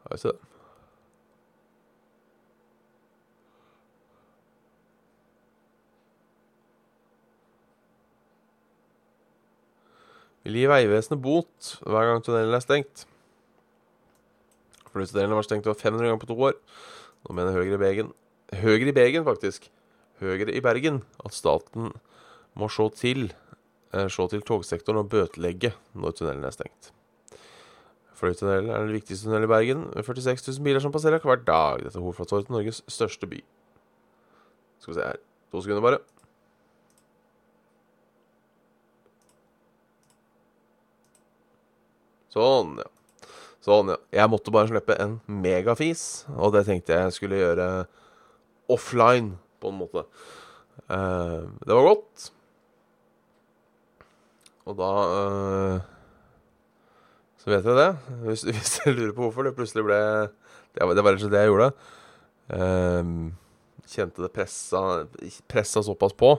Da 0.02 0.17
vet 0.17 0.25
vi 0.26 0.33
det. 0.33 0.38
Vil 10.40 10.57
gi 10.57 10.67
Vegvesenet 10.73 11.21
bot 11.23 11.73
hver 11.85 12.11
gang 12.11 12.23
tunnelen 12.26 12.57
er 12.57 12.64
stengt. 12.64 13.05
Flyttedelen 14.94 15.37
var 15.38 15.47
stengt 15.47 15.68
over 15.68 15.78
500 15.78 16.09
ganger 16.09 16.23
på 16.23 16.30
to 16.30 16.38
år. 16.49 16.56
Nå 17.26 17.37
mener 17.37 17.54
Høyre 17.54 17.76
i 17.76 17.80
Bergen 17.80 18.14
Høyre 18.50 18.88
i 18.90 18.94
Bergen, 18.94 19.25
faktisk. 19.25 19.68
Høyre 20.20 20.50
i 20.50 20.62
Bergen 20.62 21.04
at 21.25 21.37
staten 21.37 21.92
må 22.59 22.68
se 22.68 22.88
til, 22.99 23.32
eh, 23.94 24.09
se 24.09 24.26
til 24.28 24.42
togsektoren 24.42 24.99
og 24.99 25.09
bøtelegge 25.09 25.73
når 25.94 26.16
tunnelen 26.18 26.44
er 26.44 26.50
stengt. 26.50 26.90
Fløytunnelen 28.14 28.70
er 28.70 28.82
den 28.82 28.92
viktigste 28.92 29.25
tunnelen 29.25 29.44
i 29.44 29.54
Bergen, 29.54 29.80
med 29.94 30.04
46 30.04 30.59
000 30.59 30.64
biler 30.64 30.80
som 30.80 30.92
passerer 30.92 31.20
hver 31.20 31.44
dag. 31.44 31.85
Dette 31.85 31.97
er 31.97 32.02
hovedflatåret, 32.02 32.47
til 32.47 32.52
Norges 32.52 32.82
største 32.88 33.26
by. 33.26 33.42
Skal 34.80 34.94
vi 34.94 35.00
se 35.00 35.06
her. 35.06 35.16
To 35.52 35.62
sekunder, 35.62 35.80
bare. 35.80 35.99
Sånn, 42.30 42.78
ja. 42.78 43.00
Ja. 43.67 43.97
Jeg 44.12 44.31
måtte 44.33 44.52
bare 44.55 44.71
slippe 44.71 44.97
en 45.02 45.19
megafis, 45.29 46.25
og 46.33 46.55
det 46.55 46.64
tenkte 46.69 46.97
jeg 46.97 47.12
skulle 47.12 47.40
gjøre 47.40 47.67
offline, 48.73 49.35
på 49.61 49.69
en 49.69 49.76
måte. 49.76 50.07
Uh, 50.88 51.45
det 51.67 51.76
var 51.76 51.88
godt. 51.90 52.31
Og 54.64 54.76
da 54.79 54.90
uh, 55.11 55.81
Så 57.40 57.50
vet 57.50 57.67
jeg 57.67 57.76
det. 57.76 57.90
Hvis, 58.25 58.47
hvis 58.55 58.79
dere 58.79 58.97
lurer 58.97 59.14
på 59.17 59.26
hvorfor 59.26 59.45
det 59.45 59.55
plutselig 59.59 59.85
ble 59.85 60.00
Det 60.73 60.87
var, 60.87 60.97
rett 60.97 61.19
og 61.19 61.23
slett 61.25 61.35
det 61.35 61.45
jeg 61.45 61.50
gjorde. 61.50 61.69
Ehm, 62.55 63.14
kjente 63.90 64.23
det 64.23 64.33
pressa, 64.35 64.83
pressa 65.50 65.83
såpass 65.83 66.14
på. 66.14 66.35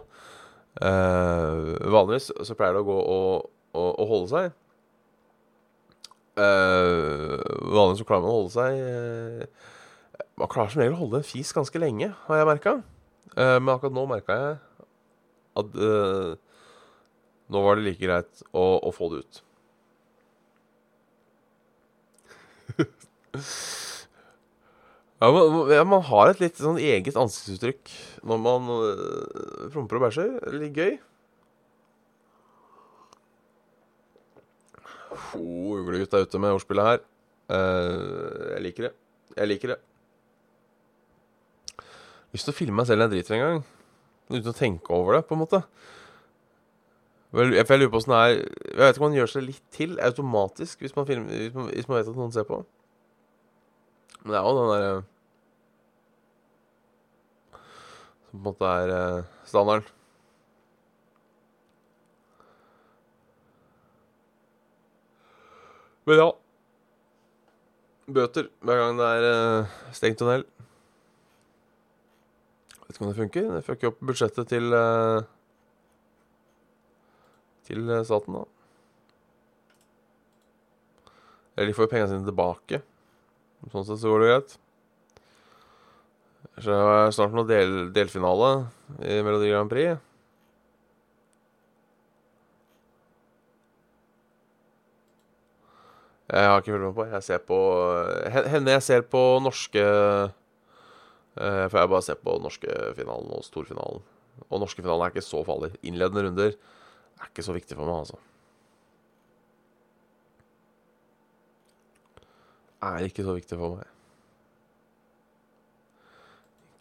Vanligvis 0.82 2.30
så 2.48 2.56
pleier 2.56 2.78
det 2.78 2.84
å 2.84 2.88
gå 2.88 2.96
og, 3.02 3.50
og, 3.76 3.90
og 3.92 4.12
holde 4.14 4.30
seg. 4.32 4.54
Eh, 6.40 7.42
vanligvis 7.76 8.00
så 8.00 8.08
klarer 8.08 8.24
man 8.24 8.32
å 8.32 8.38
holde 8.38 8.54
seg 8.54 8.78
uh, 8.80 9.42
Man 10.40 10.48
klarer 10.52 10.72
som 10.72 10.80
regel 10.80 10.96
å 10.96 11.02
holde 11.02 11.20
en 11.20 11.28
fis 11.28 11.52
ganske 11.52 11.82
lenge, 11.82 12.08
har 12.28 12.40
jeg 12.40 12.48
merka. 12.48 12.74
men 13.36 13.70
akkurat 13.72 13.94
nå 13.96 14.06
merka 14.10 14.36
jeg 14.36 14.56
at 15.60 15.76
eh, 15.76 16.32
nå 17.52 17.62
var 17.64 17.78
det 17.78 17.86
like 17.86 18.04
greit 18.04 18.44
å, 18.56 18.64
å 18.80 18.92
få 18.96 19.12
det 19.12 19.24
ut. 19.24 19.42
Ja 25.22 25.28
man, 25.30 25.70
ja, 25.70 25.84
man 25.86 26.02
har 26.08 26.32
et 26.32 26.40
litt 26.42 26.58
sånn 26.58 26.80
eget 26.82 27.14
ansiktsuttrykk 27.20 27.92
når 28.26 28.40
man 28.42 28.70
promper 29.70 30.00
og 30.00 30.06
bæsjer. 30.08 30.32
Litt 30.56 30.74
gøy. 30.74 30.96
Oh, 35.38 35.78
Uglegutt 35.80 36.14
er 36.16 36.26
ute 36.26 36.42
med 36.42 36.56
ordspillet 36.56 36.88
her. 36.88 37.06
Uh, 37.52 38.56
jeg 38.56 38.66
liker 38.68 38.88
det. 38.88 38.94
Jeg 39.38 39.52
liker 39.52 39.74
det. 39.74 39.80
Lyst 42.32 42.48
til 42.48 42.54
å 42.54 42.58
filme 42.58 42.80
meg 42.80 42.88
selv 42.88 43.02
når 43.02 43.10
jeg 43.10 43.16
driter 43.18 43.38
en 43.38 43.44
gang. 43.46 43.64
Uten 44.32 44.52
å 44.54 44.56
tenke 44.56 44.96
over 44.96 45.18
det, 45.18 45.26
på 45.28 45.36
en 45.36 45.44
måte. 45.44 45.62
Vel, 47.36 47.54
jeg, 47.56 47.64
lurer 47.64 47.92
på 47.92 48.00
åssen 48.02 48.12
det 48.12 48.20
er 48.20 48.34
Jeg 48.36 48.80
vet 48.82 48.98
ikke 48.98 49.04
om 49.06 49.06
man 49.08 49.14
gjør 49.16 49.30
seg 49.32 49.44
litt 49.46 49.64
til 49.72 49.94
automatisk 50.04 50.82
hvis 50.84 50.96
man, 50.98 51.06
filmer, 51.08 51.32
hvis 51.32 51.54
man, 51.56 51.70
hvis 51.72 51.88
man 51.88 51.98
vet 51.98 52.10
at 52.12 52.18
noen 52.20 52.34
ser 52.36 52.48
på. 52.50 52.60
Men 54.22 54.34
det 54.34 54.40
er 54.42 54.48
jo 54.48 54.58
den 54.58 54.72
derre 54.74 54.90
Som 58.28 58.34
på 58.34 58.42
en 58.42 58.46
måte 58.50 58.74
er 58.82 58.94
eh, 58.98 59.30
standarden. 59.48 59.88
Men 66.12 66.20
ja 66.20 66.32
Bøter 68.12 68.50
hver 68.68 68.80
gang 68.82 68.98
det 69.00 69.06
er 69.08 69.26
uh, 69.32 69.76
stengt 69.96 70.18
tunnel. 70.20 70.42
Vet 72.82 72.98
ikke 72.98 73.06
om 73.06 73.12
det 73.12 73.20
funker. 73.22 73.46
Det 73.56 73.62
fucker 73.64 73.92
opp 73.92 74.02
budsjettet 74.10 74.50
til 74.52 74.76
uh, 74.76 75.22
Til 77.70 77.88
eh, 77.88 78.04
staten, 78.04 78.36
da. 78.36 78.42
Eller 81.56 81.70
de 81.70 81.78
får 81.78 81.88
jo 81.88 81.92
pengene 81.94 82.12
sine 82.12 82.28
tilbake. 82.28 82.82
Sånn 83.72 83.88
sett 83.88 84.02
så 84.02 84.12
går 84.12 84.26
det 84.26 84.32
greit. 84.34 84.56
Så 86.58 86.68
det 86.74 86.80
er 86.98 87.16
snart 87.16 87.38
noe 87.38 87.48
del, 87.48 87.78
delfinale 87.96 88.52
i 89.00 89.22
Melodi 89.24 89.54
Grand 89.54 89.72
Prix. 89.72 90.02
Jeg 96.32 96.48
har 96.48 96.62
ikke 96.62 96.72
fulgt 96.72 96.86
med 96.86 96.96
på. 96.96 97.06
Jeg 97.12 97.24
ser 97.28 97.42
på 97.44 97.58
Henne 98.48 98.76
jeg 98.78 98.84
ser 98.86 99.02
på 99.12 99.22
norske 99.44 99.82
eh, 99.84 101.66
For 101.68 101.78
jeg 101.82 101.92
bare 101.92 102.06
ser 102.06 102.20
på 102.24 102.38
norske 102.40 102.76
finalen 102.96 103.34
og 103.36 103.44
storfinalen. 103.44 104.04
Og 104.48 104.62
norske 104.64 104.82
finalen 104.82 105.04
er 105.06 105.12
ikke 105.12 105.26
så 105.28 105.44
farlig. 105.44 105.74
Innledende 105.84 106.24
runder 106.28 106.54
er 106.56 107.28
ikke 107.28 107.44
så 107.44 107.56
viktig 107.56 107.76
for 107.76 107.86
meg, 107.86 108.06
altså. 108.06 108.18
Er 112.82 113.04
ikke 113.06 113.28
så 113.28 113.36
viktig 113.36 113.60
for 113.60 113.76
meg. 113.76 113.90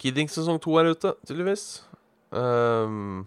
Kidding 0.00 0.30
sesong 0.32 0.62
to 0.62 0.78
er 0.80 0.94
ute, 0.94 1.12
tydeligvis. 1.28 1.82
Um, 2.30 3.26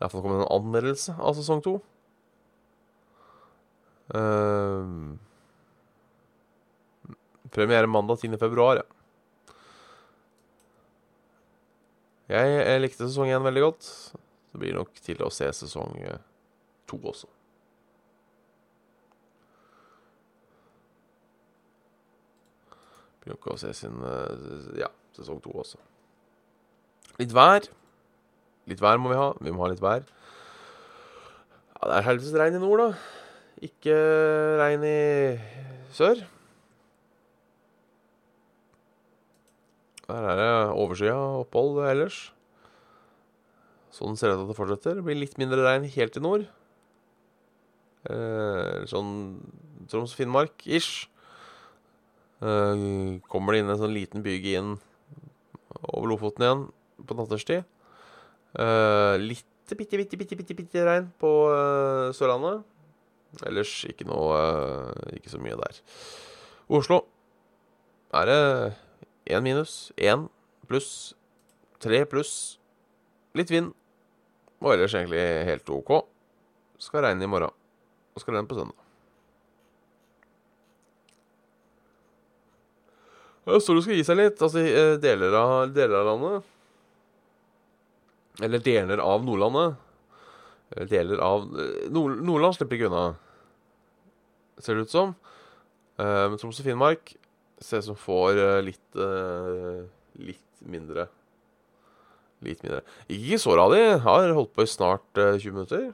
Iallfall 0.00 0.26
er 0.26 0.34
det 0.34 0.42
en 0.42 0.52
anmeldelse 0.58 1.14
av 1.16 1.38
sesong 1.38 1.62
to. 1.64 1.78
Um, 4.14 5.18
premiere 7.50 7.86
mandag 7.86 8.18
10. 8.20 8.38
februar, 8.38 8.80
ja. 8.80 8.86
Jeg, 12.30 12.50
jeg 12.62 12.82
likte 12.82 13.06
sesong 13.08 13.30
én 13.34 13.42
veldig 13.42 13.62
godt. 13.64 13.90
Det 14.50 14.58
blir 14.62 14.76
nok 14.78 14.98
til 15.02 15.22
å 15.22 15.30
se 15.34 15.48
sesong 15.54 15.96
eh, 16.06 16.22
to 16.90 16.98
også. 17.10 17.26
Blir 23.22 23.34
nok 23.34 23.50
å 23.50 23.58
se 23.58 23.72
sin 23.74 23.98
eh, 24.06 24.78
ja, 24.82 24.90
sesong 25.18 25.42
to 25.42 25.54
også. 25.62 25.82
Litt 27.18 27.34
vær. 27.34 27.66
Litt 28.70 28.82
vær 28.82 29.02
må 29.02 29.10
vi 29.10 29.18
ha. 29.18 29.30
Vi 29.42 29.54
må 29.54 29.66
ha 29.66 29.72
litt 29.74 29.82
vær. 29.82 30.06
Ja, 31.74 31.82
det 31.82 31.96
er 31.98 32.06
helvetes 32.12 32.38
regn 32.38 32.58
i 32.58 32.62
nord, 32.62 32.84
da. 32.84 33.19
Ikke 33.60 33.96
regn 34.56 34.84
i 34.88 35.00
sør. 35.92 36.22
Der 40.08 40.28
er 40.32 40.38
det 40.40 40.52
overskya 40.80 41.16
opphold 41.42 41.82
ellers. 41.86 42.30
Sånn 43.94 44.16
ser 44.16 44.32
det 44.32 44.38
ut 44.38 44.46
at 44.46 44.50
det 44.52 44.56
fortsetter. 44.56 44.96
Det 44.98 45.04
blir 45.04 45.20
litt 45.20 45.36
mindre 45.38 45.60
regn 45.66 45.84
helt 45.92 46.16
i 46.16 46.24
nord. 46.24 46.48
Eh, 48.08 48.88
sånn 48.88 49.12
Troms-Finnmark-ish. 49.92 51.10
Eh, 52.40 52.86
kommer 53.28 53.52
det 53.52 53.60
inn 53.60 53.74
en 53.74 53.82
sånn 53.82 53.94
liten 53.94 54.24
byge 54.24 54.56
inn 54.56 54.74
over 55.84 56.08
Lofoten 56.14 56.46
igjen 56.46 56.66
på 57.04 57.18
natterstid. 57.18 57.68
Eh, 58.56 59.14
litt 59.20 59.46
bitte, 59.76 60.00
bitte, 60.00 60.16
bitte, 60.18 60.38
bitte, 60.38 60.56
bitte 60.58 60.86
regn 60.88 61.12
på 61.20 61.30
eh, 61.52 62.10
Sørlandet. 62.16 62.64
Ellers 63.46 63.72
ikke 63.86 64.06
noe 64.08 64.36
eh, 64.36 65.16
Ikke 65.20 65.30
så 65.32 65.38
mye 65.42 65.58
der. 65.60 65.80
Oslo 66.70 67.04
er 68.10 68.26
det 68.26 68.40
én 69.30 69.44
minus, 69.44 69.92
én 69.94 70.24
pluss, 70.66 71.14
tre 71.78 72.02
pluss, 72.10 72.58
litt 73.38 73.52
vind. 73.54 73.70
Og 74.58 74.72
ellers 74.74 74.96
egentlig 74.98 75.22
helt 75.46 75.70
OK. 75.70 75.92
Skal 76.82 77.04
regne 77.06 77.24
i 77.24 77.30
morgen. 77.30 77.54
Og 78.14 78.22
skal 78.22 78.34
regne 78.34 78.50
på 78.50 78.58
søndag. 78.58 78.80
Sola 83.62 83.82
skal 83.82 83.96
gi 83.98 84.06
seg 84.06 84.18
litt. 84.18 84.42
Altså 84.42 84.62
eh, 84.62 84.96
deler 85.02 85.34
av, 85.38 85.54
deler 85.74 86.02
av 86.02 86.10
landet. 86.10 86.50
Eller 88.42 88.62
deler 88.64 89.02
av 89.04 89.24
Nordlandet. 89.26 89.78
Eller 90.74 90.90
deler 90.90 91.22
av 91.24 91.46
eh, 91.58 91.86
Nord 91.90 92.20
Nordland 92.26 92.56
slipper 92.56 92.78
ikke 92.78 92.90
unna, 92.90 93.04
ser 94.62 94.78
det 94.78 94.86
ut 94.86 94.92
som. 94.92 95.14
Uh, 96.00 96.30
men 96.30 96.38
Troms 96.40 96.60
og 96.62 96.66
Finnmark 96.66 97.14
ser 97.60 97.82
ut 97.82 97.90
som 97.90 97.98
får 97.98 98.38
litt 98.64 99.00
Litt 100.20 100.62
mindre. 100.66 101.06
Litt 102.44 102.62
mindre. 102.64 102.80
Ikke 103.12 103.38
så 103.40 103.54
radig. 103.56 103.82
Har 104.04 104.32
holdt 104.36 104.52
på 104.56 104.64
i 104.66 104.68
snart 104.68 105.06
20 105.16 105.54
minutter. 105.54 105.84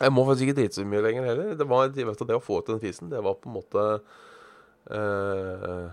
Jeg 0.00 0.12
må 0.12 0.24
faktisk 0.26 0.48
ikke 0.48 0.58
drite 0.58 0.76
så 0.76 0.84
mye 0.88 1.04
lenger 1.04 1.28
heller. 1.28 1.54
Det, 1.56 1.66
var, 1.68 1.88
du, 1.92 2.00
det 2.02 2.36
å 2.36 2.42
få 2.42 2.58
ut 2.60 2.68
den 2.68 2.82
fisen, 2.82 3.08
det 3.12 3.22
var 3.24 3.38
på 3.40 3.48
en 3.48 3.56
måte 3.56 3.86
Uh, 4.90 5.90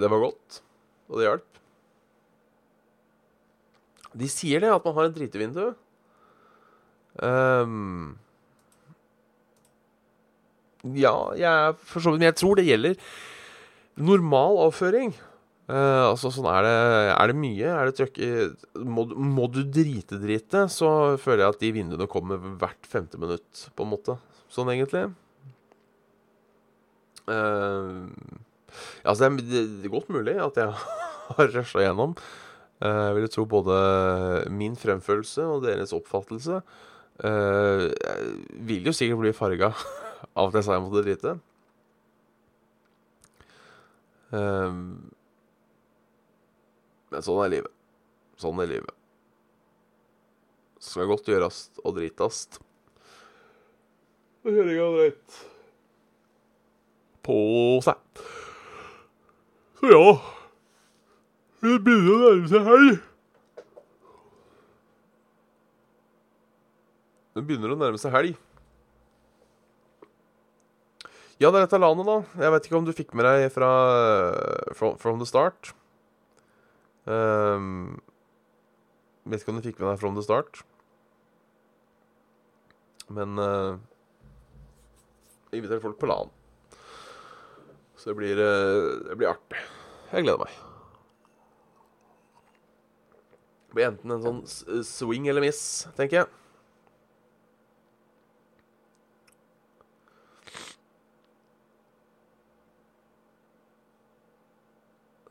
det 0.00 0.08
var 0.10 0.24
godt, 0.24 0.62
og 1.08 1.18
det 1.20 1.28
hjalp. 1.28 1.61
De 4.18 4.28
sier 4.30 4.62
det, 4.62 4.72
at 4.72 4.84
man 4.86 4.96
har 4.98 5.08
et 5.08 5.16
dritevindu. 5.16 5.72
Um, 7.22 8.14
ja, 10.96 11.12
jeg 11.36 11.74
for 11.84 12.00
så 12.00 12.14
vidt 12.14 12.22
Men 12.22 12.30
jeg 12.30 12.38
tror 12.40 12.56
det 12.56 12.64
gjelder 12.64 12.96
normal 14.00 14.56
avføring. 14.64 15.12
Uh, 15.70 16.08
altså 16.08 16.32
sånn 16.32 16.48
er 16.50 16.64
det, 16.66 16.76
er 17.12 17.30
det 17.30 17.36
mye? 17.38 17.68
Er 17.70 17.88
det 17.88 17.96
trøkk 17.96 18.18
må, 18.82 19.04
må, 19.14 19.46
du 19.52 19.60
drite-drite, 19.62 20.64
så 20.72 20.88
føler 21.20 21.44
jeg 21.44 21.54
at 21.54 21.62
de 21.62 21.72
vinduene 21.76 22.08
kommer 22.10 22.40
hvert 22.60 22.88
femte 22.88 23.20
minutt, 23.20 23.66
på 23.76 23.86
en 23.86 23.92
måte. 23.92 24.16
Sånn 24.52 24.72
egentlig. 24.72 25.06
Uh, 27.28 28.10
altså, 29.06 29.22
det 29.22 29.28
er, 29.28 29.68
det 29.78 29.86
er 29.86 29.94
godt 29.94 30.10
mulig 30.12 30.34
at 30.42 30.58
jeg 30.60 30.72
har 31.36 31.52
rusha 31.54 31.86
gjennom. 31.86 32.16
Uh, 32.82 33.12
jeg 33.12 33.14
vil 33.14 33.30
tro 33.30 33.44
både 33.46 33.74
min 34.50 34.72
fremførelse 34.74 35.44
og 35.46 35.60
deres 35.62 35.92
oppfattelse 35.94 36.56
uh, 37.22 37.84
vil 38.66 38.88
jo 38.88 38.94
sikkert 38.96 39.20
bli 39.20 39.30
farga 39.36 39.68
av 40.38 40.48
at 40.48 40.58
jeg 40.58 40.66
sa 40.66 40.74
jeg 40.74 40.82
måtte 40.82 41.04
drite. 41.06 41.36
Uh, 44.34 44.74
men 47.12 47.22
sånn 47.28 47.44
er 47.44 47.54
livet. 47.54 47.78
Sånn 48.42 48.64
er 48.64 48.72
livet. 48.72 48.98
Skal 50.82 51.06
godt 51.06 51.30
gjøres 51.30 51.62
og 51.84 51.94
dritast. 52.00 52.58
Og 54.42 54.50
kjøringa 54.50 54.92
dreit 54.96 55.40
på 57.22 57.42
seg. 57.86 58.22
Så 59.78 59.92
ja 59.92 60.06
Det 61.62 61.76
begynner 61.78 62.10
å 62.10 62.22
nærme 62.24 62.48
seg 62.50 62.64
helg. 62.66 62.96
Det 67.32 67.42
begynner 67.46 67.70
å 67.70 67.76
nærme 67.78 68.00
seg 68.02 68.10
helg. 68.12 68.32
Ja, 71.38 71.50
det 71.50 71.60
er 71.60 71.64
dette 71.64 71.78
landet, 71.78 72.06
da. 72.06 72.16
Jeg 72.42 72.54
vet 72.54 72.66
ikke 72.66 72.80
om 72.80 72.88
du 72.88 72.90
fikk 72.94 73.14
med 73.18 73.26
deg 73.26 73.46
fra 73.54 73.70
From, 74.78 74.98
from 74.98 75.22
the 75.22 75.26
start. 75.26 75.70
Um, 77.06 78.00
vet 79.26 79.42
ikke 79.42 79.54
om 79.54 79.62
du 79.62 79.66
fikk 79.66 79.78
med 79.78 79.92
deg 79.92 80.02
From 80.02 80.18
the 80.18 80.26
start. 80.26 80.64
Men 83.06 83.38
uh, 83.38 83.78
jeg 85.50 85.62
inviterer 85.62 85.82
folk 85.86 85.98
på 86.02 86.10
LAN. 86.10 86.34
Så 87.94 88.10
det 88.10 88.18
blir, 88.18 88.42
uh, 88.42 88.98
det 89.06 89.18
blir 89.22 89.30
artig. 89.30 89.62
Jeg 90.10 90.26
gleder 90.26 90.42
meg. 90.42 90.71
Det 93.72 93.78
blir 93.78 93.86
enten 93.88 94.12
en 94.12 94.20
sånn 94.20 94.84
swing 94.84 95.30
eller 95.32 95.40
miss, 95.40 95.88
tenker 95.96 96.18
jeg. 96.18 96.26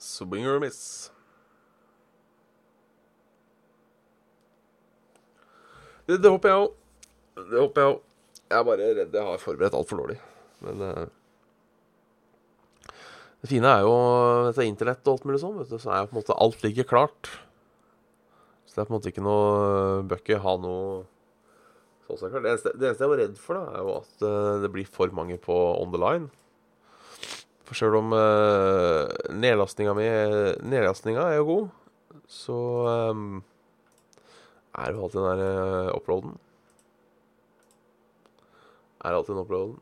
Swing 0.01 0.47
or 0.49 0.57
miss. 0.63 1.11
Det, 6.09 6.17
det 6.17 6.33
håper 6.33 6.49
jeg 6.49 6.63
òg. 6.63 6.73
Det 7.37 7.61
håper 7.61 7.85
jeg 7.85 7.93
òg. 7.93 8.01
Jeg 8.41 8.57
er 8.57 8.67
bare 8.71 8.89
redd 9.03 9.19
jeg 9.21 9.29
har 9.29 9.45
forberedt 9.45 9.77
altfor 9.83 10.01
dårlig. 10.01 10.17
Men 10.65 10.81
uh, 10.81 11.05
det 13.45 13.53
fine 13.53 13.69
er 13.77 13.85
jo 13.85 13.95
dette 14.49 14.65
internett 14.65 15.05
og 15.05 15.13
alt 15.19 15.29
mulig 15.29 15.45
sånn, 15.45 15.61
vet 15.61 15.69
du, 15.69 15.77
så 15.77 15.93
er 15.93 16.01
jo 16.01 16.09
på 16.09 16.17
en 16.17 16.23
måte 16.23 16.41
alt 16.49 16.65
ligger 16.65 16.89
klart. 16.97 17.35
Så 18.71 18.77
det 18.77 18.85
er 18.85 18.87
på 18.87 18.93
en 18.93 18.99
måte 19.01 19.11
ikke 19.11 19.23
noe 19.25 20.03
Bør 20.07 20.21
ikke 20.21 20.37
ha 20.39 20.53
noe 20.63 21.01
sånn 22.07 22.19
som. 22.19 22.31
Det 22.31 22.51
eneste, 22.53 22.71
det 22.75 22.87
eneste 22.87 23.03
jeg 23.03 23.11
var 23.11 23.19
redd 23.19 23.35
for, 23.39 23.57
da, 23.59 23.75
er 23.75 23.83
jo 23.83 23.95
at 23.99 24.23
uh, 24.23 24.61
det 24.63 24.71
blir 24.71 24.87
for 24.87 25.11
mange 25.15 25.35
på 25.43 25.57
on 25.75 25.91
the 25.91 25.99
line. 25.99 26.29
For 27.67 27.79
sjøl 27.79 27.99
om 27.99 28.15
uh, 28.15 29.07
nedlastninga 29.31 29.95
mi 29.95 30.07
Nedlastninga 30.71 31.27
er 31.29 31.39
jo 31.39 31.47
god, 31.47 31.69
så 32.31 32.57
um, 33.11 33.41
er 34.75 34.95
jo 34.95 35.05
alltid 35.05 35.19
den 35.19 35.43
der 35.43 35.45
uh, 35.91 35.93
uploaden. 35.95 36.35
Er 39.03 39.15
alltid 39.15 39.35
den 39.35 39.45
uploaden. 39.45 39.79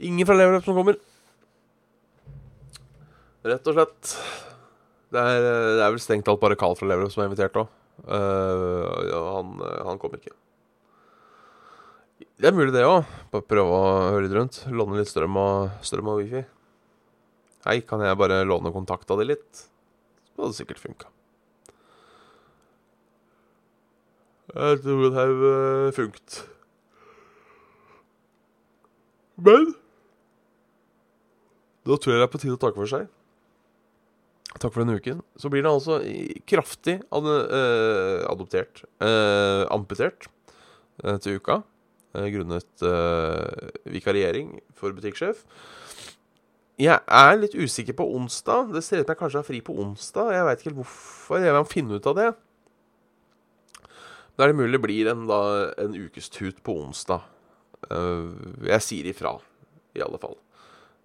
Ingen 0.00 0.28
fra 0.28 0.36
Leverløp 0.36 0.64
som 0.64 0.76
kommer. 0.76 1.00
Rett 3.44 3.68
og 3.68 3.76
slett. 3.76 4.14
Det 5.10 5.18
er, 5.18 5.40
det 5.42 5.82
er 5.82 5.90
vel 5.90 6.02
strengt 6.02 6.26
talt 6.28 6.40
bare 6.42 6.58
Carl 6.58 6.76
fra 6.78 6.86
Level 6.86 7.10
som 7.10 7.24
er 7.24 7.30
invitert 7.30 7.58
òg. 7.58 7.70
Uh, 8.06 8.86
ja, 9.10 9.20
han, 9.36 9.56
han 9.88 9.98
kommer 10.00 10.20
ikke. 10.20 10.36
Det 12.40 12.48
er 12.48 12.56
mulig, 12.56 12.70
det 12.72 12.86
òg. 12.86 13.08
Bare 13.32 13.46
prøve 13.50 13.74
å 13.74 13.90
høre 14.14 14.24
litt 14.24 14.36
rundt. 14.36 14.62
Låne 14.72 15.00
litt 15.00 15.10
strøm 15.10 15.36
og, 15.40 15.74
strøm 15.84 16.12
og 16.12 16.22
wifi. 16.22 16.44
Hei, 17.66 17.80
kan 17.84 18.00
jeg 18.04 18.16
bare 18.20 18.44
låne 18.48 18.72
kontakta 18.72 19.18
di 19.20 19.26
litt? 19.32 19.64
Så 20.30 20.40
hadde 20.40 20.54
det 20.54 20.60
sikkert 20.60 20.80
funka. 20.80 21.10
Jeg 24.54 24.80
tror 24.82 25.04
det 25.04 25.12
har 25.18 25.34
funket. 25.98 25.98
funkt. 25.98 26.40
Men 29.40 29.70
da 31.88 31.96
tror 31.96 32.12
jeg 32.12 32.20
det 32.20 32.26
er 32.26 32.32
på 32.32 32.40
tide 32.42 32.56
å 32.56 32.60
takke 32.60 32.80
for 32.80 32.90
seg. 32.90 33.06
Takk 34.58 34.72
for 34.74 34.82
denne 34.82 34.98
uken. 34.98 35.20
Så 35.38 35.50
blir 35.52 35.62
det 35.62 35.70
altså 35.70 36.00
kraftig 36.48 36.98
ad 37.14 37.26
eh, 37.30 38.24
adoptert 38.26 38.82
eh, 38.98 39.62
amputert 39.70 40.26
eh, 41.04 41.18
til 41.22 41.38
uka. 41.38 41.62
grunnet 42.10 42.82
vikariering 43.86 44.56
for 44.74 44.90
butikksjef. 44.90 45.44
Jeg 46.80 46.98
er 47.06 47.36
litt 47.38 47.54
usikker 47.54 47.94
på 47.94 48.08
onsdag. 48.16 48.72
Det 48.74 48.82
ser 48.82 48.98
ut 48.98 49.04
som 49.04 49.12
jeg 49.12 49.20
kanskje 49.20 49.38
har 49.38 49.46
fri 49.46 49.60
på 49.62 49.76
onsdag. 49.78 50.32
Jeg 50.34 50.46
veit 50.48 50.58
ikke 50.58 50.70
helt 50.70 50.80
hvorfor. 50.80 51.38
Jeg 51.38 51.54
vil 51.54 51.68
finne 51.70 52.00
ut 52.00 52.08
av 52.10 52.16
det. 52.18 52.26
Da 54.34 54.42
er 54.42 54.50
det 54.50 54.58
mulig 54.58 54.74
det 54.74 54.82
blir 54.82 55.12
en, 55.12 55.28
da, 55.30 55.40
en 55.78 55.94
ukes 55.94 56.28
tut 56.34 56.58
på 56.66 56.74
onsdag. 56.82 57.22
jeg 58.66 58.82
sier 58.82 59.06
ifra, 59.12 59.36
i 59.94 60.02
alle 60.02 60.18
fall. 60.18 60.36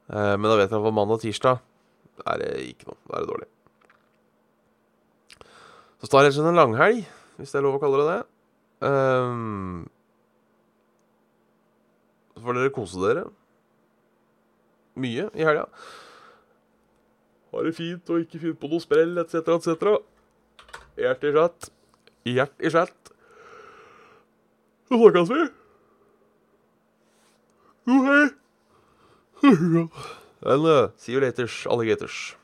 men 0.10 0.50
da 0.50 0.58
vet 0.58 0.72
jeg 0.72 0.82
hva 0.82 0.92
mandag 0.92 1.20
og 1.20 1.22
tirsdag 1.22 1.62
er 2.24 2.42
det 2.42 2.52
ikke 2.70 2.90
noe. 2.90 3.00
Da 3.10 3.18
er 3.18 3.26
det 3.26 3.32
dårlig. 3.34 3.50
Så 6.02 6.12
tar 6.12 6.30
slett 6.30 6.48
en 6.52 6.60
langhelg, 6.60 7.04
hvis 7.40 7.52
det 7.52 7.60
er 7.60 7.66
lov 7.66 7.78
å 7.78 7.82
kalle 7.82 8.02
det 8.02 8.08
det. 8.12 8.22
Um, 8.86 9.86
så 12.36 12.44
får 12.44 12.58
dere 12.60 12.74
kose 12.76 13.02
dere 13.02 13.24
mye 15.00 15.30
i 15.36 15.44
helga. 15.48 15.66
Ha 17.52 17.64
det 17.64 17.76
fint 17.76 18.12
og 18.12 18.24
ikke 18.24 18.42
fint 18.42 18.60
på 18.60 18.70
noe 18.72 18.84
sprell, 18.84 19.16
etc., 19.22 19.56
etc. 19.56 19.96
Hjert 21.00 21.24
i 21.24 21.34
chat. 21.36 21.70
Hjert 22.28 22.56
i 22.60 22.72
chat. 22.72 23.12
Så 24.86 25.00
snakkes 25.00 25.32
vi. 25.32 25.46
Jo, 27.86 28.02
hei. 28.10 28.24
Uh, 30.46 30.90
see 30.96 31.14
you 31.14 31.20
later, 31.20 31.48
alligators. 31.66 32.36